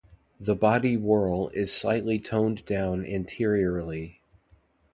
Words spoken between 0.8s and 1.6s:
whorl